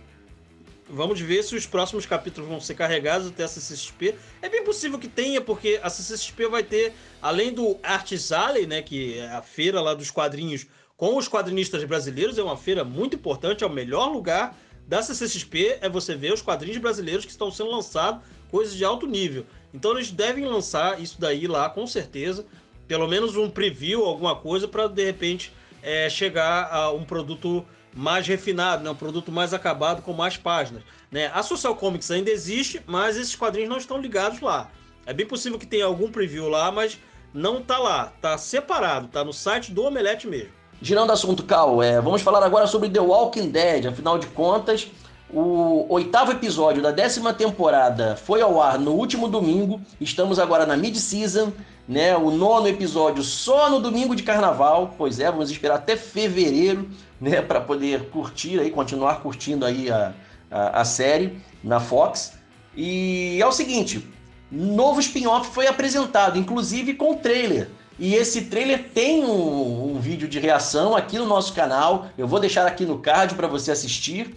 [0.87, 4.15] Vamos ver se os próximos capítulos vão ser carregados até a CCXP.
[4.41, 8.81] É bem possível que tenha, porque a CCXP vai ter, além do Arts Alley, né,
[8.81, 10.65] que é a feira lá dos quadrinhos
[10.99, 14.53] com os quadrinistas brasileiros, é uma feira muito importante, é o melhor lugar
[14.85, 19.07] da CCXP, é você ver os quadrinhos brasileiros que estão sendo lançados, coisas de alto
[19.07, 19.45] nível.
[19.73, 22.45] Então eles devem lançar isso daí lá, com certeza,
[22.85, 28.27] pelo menos um preview, alguma coisa, para de repente é, chegar a um produto mais
[28.27, 28.89] refinado, né?
[28.89, 30.83] um produto mais acabado com mais páginas.
[31.09, 31.31] Né?
[31.33, 34.69] A Social Comics ainda existe, mas esses quadrinhos não estão ligados lá.
[35.05, 36.99] É bem possível que tenha algum preview lá, mas
[37.33, 40.58] não tá lá, tá separado, tá no site do Omelete mesmo.
[40.81, 43.85] Girando assunto, Cal, é, vamos falar agora sobre The Walking Dead.
[43.87, 44.89] Afinal de contas,
[45.29, 49.81] o oitavo episódio da décima temporada foi ao ar no último domingo.
[49.99, 51.51] Estamos agora na mid-season,
[51.85, 52.15] né?
[52.15, 54.95] O nono episódio só no domingo de carnaval.
[54.97, 56.89] Pois é, vamos esperar até fevereiro,
[57.19, 57.41] né?
[57.41, 60.13] Para poder curtir aí, continuar curtindo aí a,
[60.49, 62.39] a, a, série na Fox.
[62.73, 64.07] E é o seguinte:
[64.49, 67.69] novo spin-off foi apresentado, inclusive com trailer.
[67.99, 72.07] E esse trailer tem um, um vídeo de reação aqui no nosso canal.
[72.17, 74.35] Eu vou deixar aqui no card para você assistir.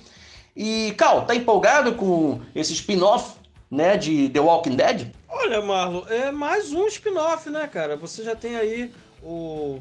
[0.55, 3.37] E, Cal, tá empolgado com esse spin-off,
[3.71, 5.13] né, de The Walking Dead?
[5.29, 7.97] Olha, Marlon, é mais um spin-off, né, cara?
[7.97, 9.81] Você já tem aí o,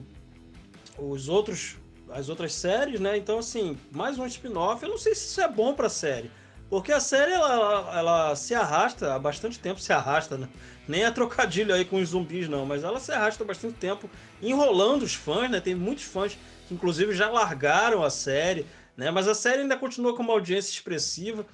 [0.98, 1.76] os outros,
[2.10, 3.18] as outras séries, né?
[3.18, 4.84] Então, assim, mais um spin-off.
[4.84, 6.32] Eu não sei se isso é bom pra série.
[6.70, 10.48] Porque a série, ela, ela, se arrasta há bastante tempo, se arrasta, né?
[10.92, 14.10] Nem é trocadilho aí com os zumbis, não, mas ela se arrasta bastante tempo,
[14.42, 15.62] enrolando os fãs, né?
[15.62, 18.66] Tem muitos fãs que, inclusive, já largaram a série.
[18.98, 19.10] Né?
[19.10, 21.46] Mas a série ainda continua com uma audiência expressiva,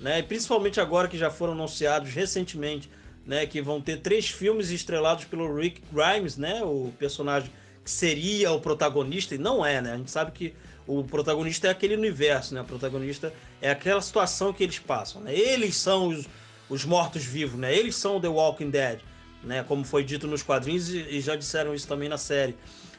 [0.00, 0.20] né?
[0.20, 2.90] E principalmente agora que já foram anunciados recentemente,
[3.26, 3.44] né?
[3.44, 6.62] Que vão ter três filmes estrelados pelo Rick Grimes, né?
[6.64, 7.52] O personagem
[7.84, 9.92] que seria o protagonista e não é, né?
[9.92, 10.54] A gente sabe que
[10.86, 12.62] o protagonista é aquele universo, né?
[12.62, 13.30] O protagonista
[13.60, 15.36] é aquela situação que eles passam, né?
[15.36, 16.26] Eles são os,
[16.68, 17.74] os mortos-vivos, né?
[17.74, 19.00] Eles são The Walking Dead,
[19.42, 19.64] né?
[19.66, 22.56] Como foi dito nos quadrinhos e, já disseram isso também na série.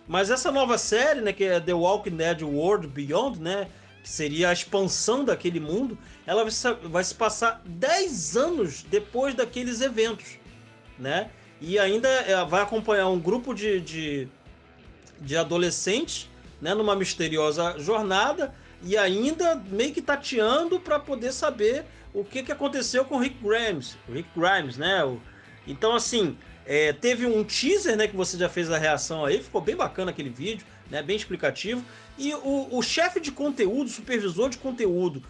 [0.08, 1.34] Mas essa nova série, né?
[1.34, 3.68] Que é The Walking Dead World Beyond, né?
[4.08, 6.46] que seria a expansão daquele mundo, ela
[6.84, 10.40] vai se passar 10 anos depois daqueles eventos,
[10.98, 11.30] né?
[11.60, 14.30] E ainda é, vai acompanhar um grupo de, de,
[15.20, 16.30] de adolescentes,
[16.62, 22.52] né, numa misteriosa jornada e ainda meio que tateando para poder saber o que, que
[22.52, 25.04] aconteceu com o Rick Grimes, o Rick Grimes, né?
[25.04, 25.22] O,
[25.66, 29.62] então assim, é, teve um teaser, né, que você já fez a reação aí, ficou
[29.62, 31.84] bem bacana aquele vídeo, né, bem explicativo.
[32.18, 35.24] E o, o chefe de conteúdo, supervisor de conteúdo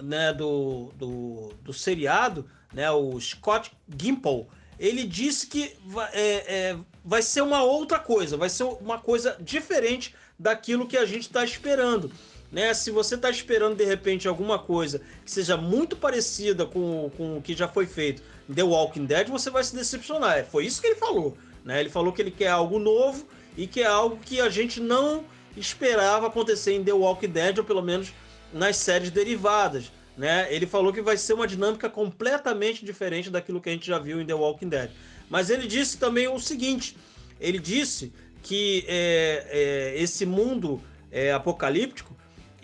[0.00, 4.46] né, do, do, do seriado, né, o Scott Gimple,
[4.78, 6.34] ele disse que vai, é,
[6.70, 11.22] é, vai ser uma outra coisa, vai ser uma coisa diferente daquilo que a gente
[11.22, 12.10] está esperando.
[12.54, 12.72] Né?
[12.72, 17.42] Se você está esperando de repente alguma coisa que seja muito parecida com, com o
[17.42, 20.46] que já foi feito em The Walking Dead, você vai se decepcionar.
[20.46, 21.36] Foi isso que ele falou.
[21.64, 21.80] Né?
[21.80, 25.24] Ele falou que ele quer algo novo e que é algo que a gente não
[25.56, 28.12] esperava acontecer em The Walking Dead, ou pelo menos
[28.52, 29.90] nas séries derivadas.
[30.16, 30.46] Né?
[30.48, 34.20] Ele falou que vai ser uma dinâmica completamente diferente daquilo que a gente já viu
[34.20, 34.92] em The Walking Dead.
[35.28, 36.96] Mas ele disse também o seguinte:
[37.40, 38.12] ele disse
[38.44, 42.14] que é, é, esse mundo é, apocalíptico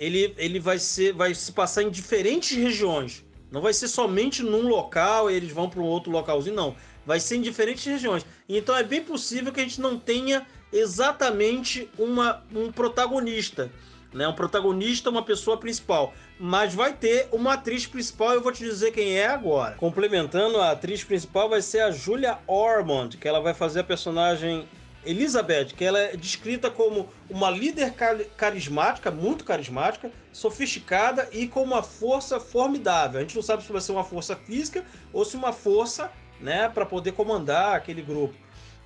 [0.01, 3.23] ele, ele vai, ser, vai se passar em diferentes regiões.
[3.53, 6.75] Não vai ser somente num local e eles vão para um outro localzinho, não.
[7.05, 8.25] Vai ser em diferentes regiões.
[8.49, 13.71] Então é bem possível que a gente não tenha exatamente uma, um protagonista.
[14.13, 14.27] Né?
[14.27, 16.15] Um protagonista, uma pessoa principal.
[16.39, 19.75] Mas vai ter uma atriz principal, eu vou te dizer quem é agora.
[19.75, 24.67] Complementando, a atriz principal vai ser a Julia Ormond, que ela vai fazer a personagem
[25.05, 27.95] Elizabeth, que ela é descrita como uma líder
[28.37, 33.19] carismática, muito carismática, sofisticada e com uma força formidável.
[33.19, 36.11] A gente não sabe se vai ser uma força física ou se uma força,
[36.41, 38.35] né, para poder comandar aquele grupo.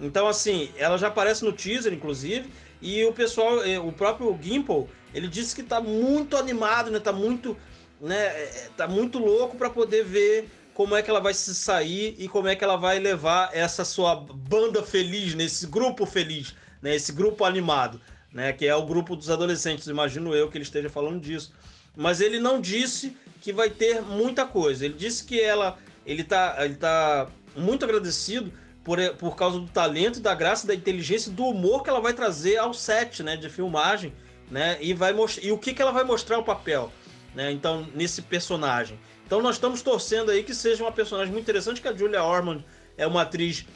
[0.00, 2.50] Então, assim, ela já aparece no teaser, inclusive,
[2.82, 7.12] e o pessoal, eh, o próprio Gimple, ele disse que tá muito animado, né, tá
[7.12, 7.56] muito,
[8.00, 12.16] né, eh, tá muito louco para poder ver como é que ela vai se sair
[12.18, 16.94] e como é que ela vai levar essa sua banda feliz, nesse grupo feliz, né,
[16.94, 18.00] esse grupo animado,
[18.32, 21.52] né, que é o grupo dos adolescentes, imagino eu que ele esteja falando disso.
[21.96, 24.84] Mas ele não disse que vai ter muita coisa.
[24.84, 30.18] Ele disse que ela, ele tá, ele tá muito agradecido por, por causa do talento,
[30.18, 34.12] da graça, da inteligência, do humor que ela vai trazer ao set, né, de filmagem,
[34.50, 36.92] né, e vai e o que que ela vai mostrar o papel,
[37.32, 38.98] né, então nesse personagem.
[39.26, 42.64] Então nós estamos torcendo aí que seja uma personagem muito interessante, que a Julia Ormond
[42.96, 43.66] é uma atriz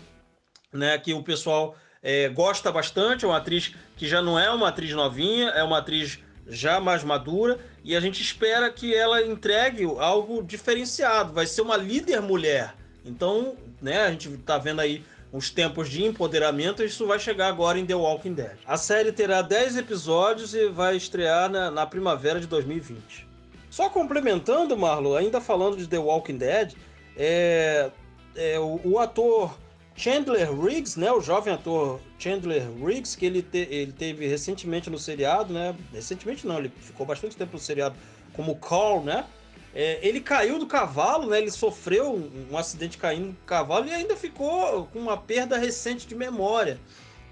[0.73, 4.69] né, que o pessoal é, gosta bastante, é uma atriz que já não é uma
[4.69, 9.85] atriz novinha, é uma atriz já mais madura, e a gente espera que ela entregue
[9.99, 11.33] algo diferenciado.
[11.33, 12.75] Vai ser uma líder mulher.
[13.05, 17.79] Então, né, a gente está vendo aí os tempos de empoderamento, isso vai chegar agora
[17.79, 18.57] em The Walking Dead.
[18.67, 23.28] A série terá 10 episódios e vai estrear na, na primavera de 2020.
[23.71, 26.75] Só complementando, Marlo, ainda falando de The Walking Dead,
[27.17, 27.91] é,
[28.35, 29.59] é o, o, ator
[29.95, 34.99] Chandler Riggs, né, o jovem ator Chandler Riggs, que ele, te, ele teve recentemente no
[34.99, 37.97] seriado, né, recentemente não, ele ficou bastante tempo no seriado
[38.33, 39.27] como Carl, né,
[39.75, 43.93] é, ele caiu do cavalo, né, ele sofreu um, um acidente caindo do cavalo e
[43.93, 46.81] ainda ficou com uma perda recente de memória,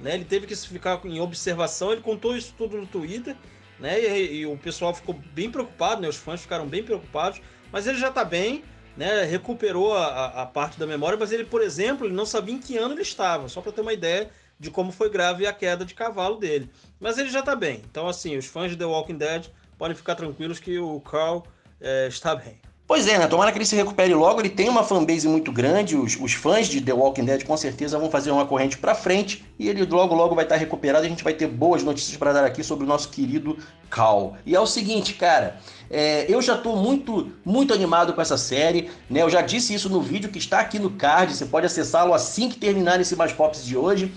[0.00, 3.36] né, ele teve que ficar em observação, ele contou isso tudo no Twitter,
[3.78, 4.00] né?
[4.00, 6.08] E, e, o pessoal ficou bem preocupado, né?
[6.08, 7.40] Os fãs ficaram bem preocupados,
[7.72, 8.64] mas ele já está bem,
[8.96, 9.24] né?
[9.24, 12.76] Recuperou a, a, parte da memória, mas ele, por exemplo, ele não sabia em que
[12.76, 15.94] ano ele estava, só para ter uma ideia de como foi grave a queda de
[15.94, 16.70] cavalo dele.
[16.98, 17.82] Mas ele já está bem.
[17.90, 21.46] Então, assim, os fãs de The Walking Dead podem ficar tranquilos que o Carl
[21.80, 22.58] é, está bem.
[22.88, 23.26] Pois é, né?
[23.26, 24.40] Tomara que ele se recupere logo.
[24.40, 25.96] Ele tem uma fanbase muito grande.
[25.96, 29.44] Os, os fãs de The Walking Dead com certeza vão fazer uma corrente para frente.
[29.58, 31.04] E ele logo, logo vai estar recuperado.
[31.04, 33.58] E a gente vai ter boas notícias para dar aqui sobre o nosso querido
[33.90, 34.36] Cal.
[34.46, 35.58] E é o seguinte, cara.
[35.90, 38.88] É, eu já estou muito, muito animado com essa série.
[39.10, 39.22] Né?
[39.22, 41.34] Eu já disse isso no vídeo que está aqui no card.
[41.34, 44.14] Você pode acessá-lo assim que terminar esse Mais Pops de hoje.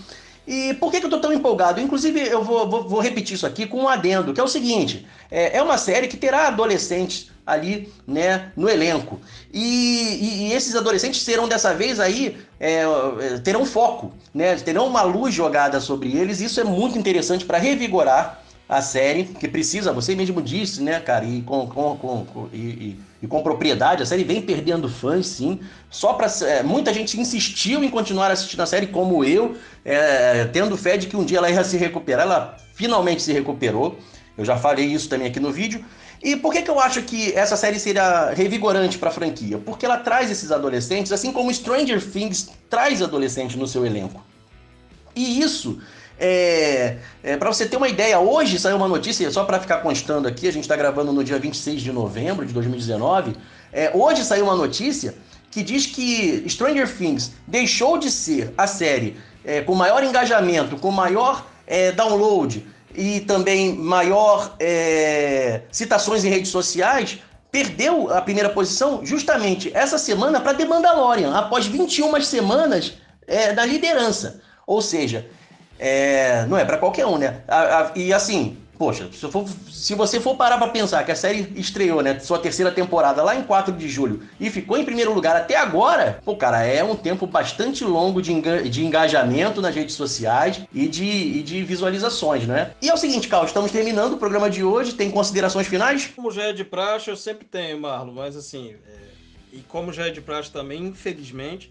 [0.48, 1.82] E por que, que eu estou tão empolgado?
[1.82, 5.08] Inclusive, eu vou, vou, vou, repetir isso aqui com um adendo, que é o seguinte:
[5.30, 9.20] é, é uma série que terá adolescentes ali né, no elenco.
[9.52, 12.84] E, e, e esses adolescentes serão dessa vez aí, é,
[13.44, 16.40] terão foco, né, terão uma luz jogada sobre eles.
[16.40, 21.26] Isso é muito interessante para revigorar a série, que precisa, você mesmo disse, né, cara,
[21.26, 25.60] e com, com, com e, e, com propriedade, a série vem perdendo fãs, sim.
[25.90, 30.78] Só para é, muita gente insistiu em continuar assistindo a série, como eu, é, tendo
[30.78, 32.28] fé de que um dia ela ia se recuperar.
[32.28, 33.98] Ela finalmente se recuperou.
[34.38, 35.84] Eu já falei isso também aqui no vídeo.
[36.22, 39.58] E por que, que eu acho que essa série seria revigorante para a franquia?
[39.58, 44.22] Porque ela traz esses adolescentes, assim como Stranger Things traz adolescentes no seu elenco.
[45.16, 45.80] E isso,
[46.20, 50.28] é, é para você ter uma ideia, hoje saiu uma notícia, só para ficar constando
[50.28, 53.36] aqui, a gente está gravando no dia 26 de novembro de 2019.
[53.72, 55.16] É, hoje saiu uma notícia
[55.50, 60.92] que diz que Stranger Things deixou de ser a série é, com maior engajamento, com
[60.92, 67.20] maior é, download e também maior é, citações em redes sociais,
[67.52, 72.94] perdeu a primeira posição justamente essa semana para The Mandalorian, após 21 semanas
[73.28, 74.42] é, da liderança.
[74.68, 75.28] Ou seja,
[75.80, 77.42] é, não é para qualquer um, né?
[77.48, 81.16] A, a, e assim, Poxa, se, for, se você for parar para pensar que a
[81.16, 85.14] série estreou, né, sua terceira temporada lá em 4 de julho e ficou em primeiro
[85.14, 89.96] lugar até agora, pô, cara, é um tempo bastante longo de, de engajamento nas redes
[89.96, 92.72] sociais e de, e de visualizações, né?
[92.82, 96.10] E é o seguinte, Carl, estamos terminando o programa de hoje, tem considerações finais?
[96.16, 99.58] Como já é de praxe, eu sempre tenho, Marlon, mas assim, é...
[99.58, 101.70] e como já é de praxe também, infelizmente,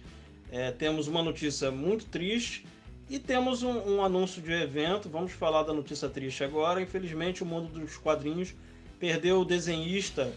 [0.52, 2.66] é, temos uma notícia muito triste,
[3.10, 6.82] E temos um, um, anúncio de evento, vamos falar da notícia triste agora.
[6.82, 8.54] Infelizmente, o mundo dos quadrinhos
[9.00, 10.32] perdeu o desenhista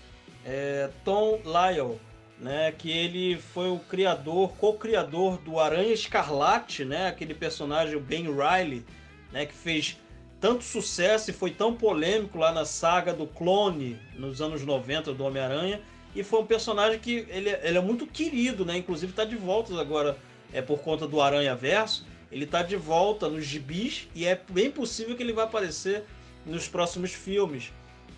[0.46, 2.00] é, Tom Lyle,
[2.40, 8.86] né, que ele foi o criador, co-criador do Aranha Escarlate, né, aquele personagem Ben Riley,
[9.32, 9.98] né, que fez
[10.40, 15.24] tanto sucesso e foi tão polêmico lá na saga do clone nos anos 90 do
[15.24, 15.82] Homem-Aranha.
[16.16, 18.76] E foi um personagem que ele, ele é muito querido, né?
[18.76, 20.18] Inclusive está de volta agora
[20.52, 22.06] é por conta do Aranha Verso.
[22.32, 26.04] Ele está de volta nos gibis e é bem possível que ele vai aparecer
[26.46, 27.72] nos próximos filmes.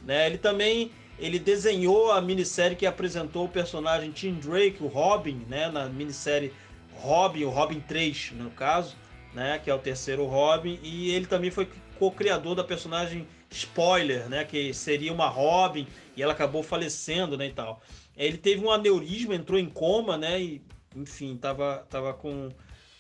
[0.06, 0.28] Né?
[0.28, 5.69] Ele também ele desenhou a minissérie que apresentou o personagem Tim Drake, o Robin, né?
[5.69, 6.52] na minissérie
[6.95, 8.95] Robin, o Robin 3 no caso,
[9.34, 9.60] né?
[9.63, 14.43] que é o terceiro Robin, e ele também foi co-criador da personagem Spoiler, né?
[14.43, 17.47] que seria uma Robin e ela acabou falecendo né?
[17.47, 17.82] e tal.
[18.15, 20.39] Ele teve um aneurisma, entrou em coma, né?
[20.39, 20.62] E,
[20.95, 22.49] enfim, tava, tava com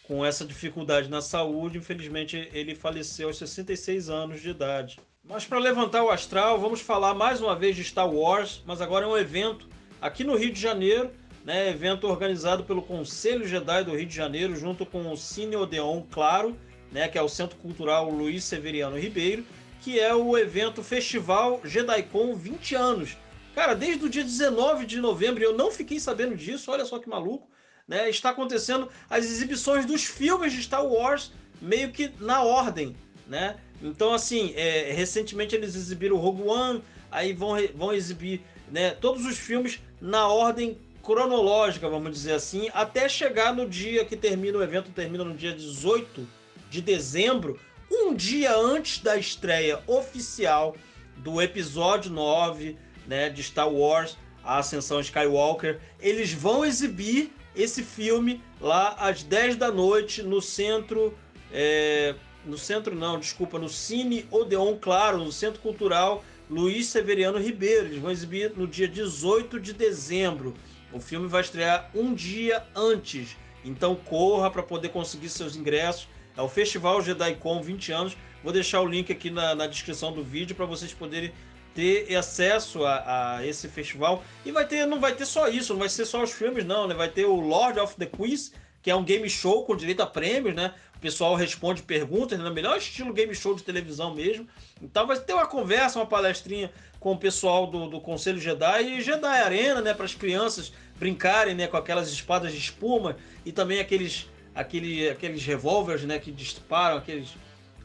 [0.03, 1.77] com essa dificuldade na saúde.
[1.77, 4.99] Infelizmente, ele faleceu aos 66 anos de idade.
[5.23, 9.05] Mas para levantar o astral, vamos falar mais uma vez de Star Wars, mas agora
[9.05, 9.67] é um evento
[10.01, 11.11] aqui no Rio de Janeiro,
[11.45, 11.69] né?
[11.69, 16.57] Evento organizado pelo Conselho Jedi do Rio de Janeiro, junto com o Cine Odeon Claro,
[16.91, 17.07] né?
[17.07, 19.45] Que é o Centro Cultural Luiz Severiano Ribeiro,
[19.81, 23.17] que é o evento Festival JediCon 20 anos.
[23.55, 27.07] Cara, desde o dia 19 de novembro, eu não fiquei sabendo disso, olha só que
[27.07, 27.47] maluco
[27.93, 32.95] né, está acontecendo as exibições dos filmes de Star Wars meio que na ordem,
[33.27, 33.55] né?
[33.83, 39.37] Então, assim, é, recentemente eles exibiram Rogue One, aí vão, vão exibir né, todos os
[39.37, 44.89] filmes na ordem cronológica, vamos dizer assim, até chegar no dia que termina o evento,
[44.89, 46.27] termina no dia 18
[46.71, 47.59] de dezembro,
[47.91, 50.75] um dia antes da estreia oficial
[51.17, 52.75] do episódio 9
[53.05, 55.79] né, de Star Wars, A Ascensão Skywalker.
[55.99, 61.13] Eles vão exibir esse filme lá às 10 da noite no centro.
[61.51, 67.87] É, no centro não, desculpa, no Cine Odeon Claro, no Centro Cultural Luiz Severiano Ribeiro.
[67.87, 70.53] Eles vão exibir no dia 18 de dezembro.
[70.91, 73.37] O filme vai estrear um dia antes.
[73.63, 76.07] Então corra para poder conseguir seus ingressos.
[76.35, 78.17] É o Festival JediCon 20 anos.
[78.43, 81.31] Vou deixar o link aqui na, na descrição do vídeo para vocês poderem
[81.73, 84.23] ter acesso a, a, esse festival.
[84.45, 86.87] E vai ter, não vai ter só isso, não vai ser só os filmes, não,
[86.87, 86.93] né?
[86.93, 90.07] Vai ter o Lord of the Quiz, que é um game show com direito a
[90.07, 90.73] prêmios, né?
[90.95, 92.51] O pessoal responde perguntas, no né?
[92.51, 94.47] melhor estilo game show de televisão mesmo.
[94.81, 99.01] Então vai ter uma conversa, uma palestrinha com o pessoal do, do Conselho Jedi e
[99.01, 99.93] Jedi Arena, né?
[99.93, 101.67] Para as crianças brincarem, né?
[101.67, 106.19] Com aquelas espadas de espuma e também aqueles, aquele, aqueles revólveres, né?
[106.19, 107.29] Que disparam, aqueles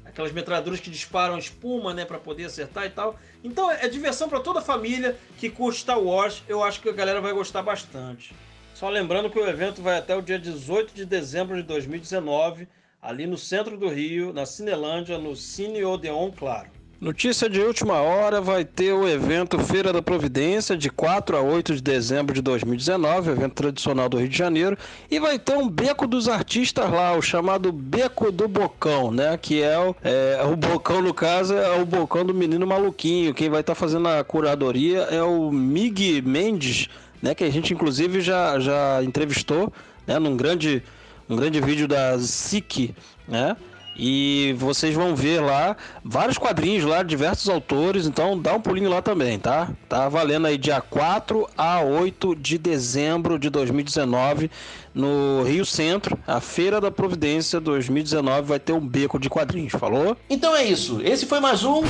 [0.09, 3.19] aquelas metralhadoras que disparam espuma, né, para poder acertar e tal.
[3.45, 6.43] Então é diversão para toda a família que curte Star Wars.
[6.49, 8.35] Eu acho que a galera vai gostar bastante.
[8.75, 12.69] Só lembrando que o evento vai até o dia 18 de dezembro de 2019,
[13.03, 16.78] ali no centro do Rio, na Cinelândia, no Cine Odeon Claro.
[17.01, 21.77] Notícia de última hora: vai ter o evento Feira da Providência de 4 a 8
[21.77, 24.77] de dezembro de 2019, evento tradicional do Rio de Janeiro,
[25.09, 29.39] e vai ter um beco dos artistas lá, o chamado Beco do Bocão, né?
[29.39, 33.33] Que é o, é, o Bocão, no caso, é o Bocão do Menino Maluquinho.
[33.33, 36.89] Quem vai estar tá fazendo a curadoria é o Mig Mendes,
[37.23, 37.33] né?
[37.33, 39.73] Que a gente inclusive já, já entrevistou,
[40.05, 40.19] né?
[40.19, 40.83] Num grande,
[41.31, 42.93] um grande vídeo da SIC,
[43.29, 43.57] né?
[43.99, 49.03] E vocês vão ver lá vários quadrinhos lá, diversos autores, então dá um pulinho lá
[49.03, 49.71] também, tá?
[49.89, 54.51] Tá valendo aí dia 4 a 8 de dezembro de 2019
[54.95, 60.17] no Rio Centro, a Feira da Providência 2019 vai ter um beco de quadrinhos, falou?
[60.31, 61.83] Então é isso, esse foi mais um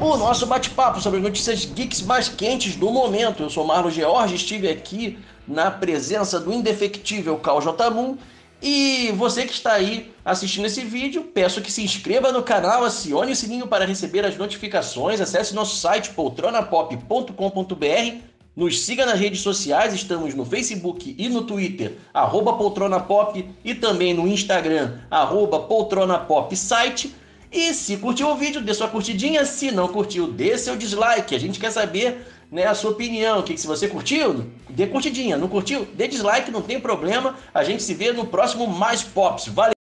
[0.00, 3.44] o nosso bate-papo sobre as notícias geeks mais quentes do momento.
[3.44, 7.88] Eu sou Marlon George, estive aqui na presença do indefectível Carl J.
[7.90, 8.16] Moon
[8.62, 13.32] e você que está aí assistindo esse vídeo, peço que se inscreva no canal, acione
[13.32, 18.16] o sininho para receber as notificações, acesse nosso site poltronapop.com.br,
[18.54, 24.14] nos siga nas redes sociais, estamos no Facebook e no Twitter, arroba poltronapop, e também
[24.14, 27.14] no Instagram, arroba poltronapopsite.
[27.50, 31.38] E se curtiu o vídeo, dê sua curtidinha, se não curtiu, dê seu dislike, a
[31.38, 33.42] gente quer saber né, a sua opinião.
[33.42, 35.38] Que, se você curtiu, dê curtidinha.
[35.38, 35.88] Não curtiu?
[35.94, 37.36] Dê dislike, não tem problema.
[37.52, 39.48] A gente se vê no próximo Mais Pops.
[39.48, 39.72] Valeu!